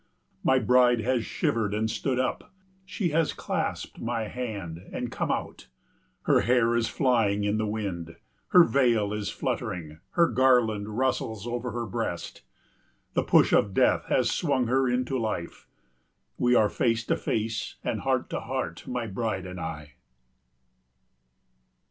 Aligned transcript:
My 0.43 0.57
bride 0.57 1.01
has 1.01 1.23
shivered 1.25 1.75
and 1.75 1.87
stood 1.87 2.17
up, 2.17 2.51
she 2.85 3.09
has 3.09 3.33
clasped 3.33 3.99
my 4.01 4.23
hand 4.29 4.79
and 4.91 5.11
come 5.11 5.29
out. 5.29 5.67
Her 6.23 6.39
hair 6.41 6.75
is 6.75 6.87
flying 6.87 7.43
in 7.43 7.59
the 7.59 7.67
wind, 7.67 8.15
her 8.47 8.63
veil 8.63 9.13
is 9.13 9.29
fluttering, 9.29 9.99
her 10.13 10.27
garland 10.27 10.97
rustles 10.97 11.45
over 11.45 11.69
her 11.73 11.85
breast. 11.85 12.41
The 13.13 13.21
push 13.21 13.53
of 13.53 13.75
death 13.75 14.05
has 14.05 14.31
swung 14.31 14.65
her 14.65 14.89
into 14.89 15.19
life. 15.19 15.67
We 16.35 16.55
are 16.55 16.67
face 16.67 17.05
to 17.05 17.15
face 17.15 17.75
and 17.83 17.99
heart 17.99 18.27
to 18.31 18.39
heart, 18.39 18.87
my 18.87 19.05
bride 19.05 19.45
and 19.45 19.59
I. 19.59 19.93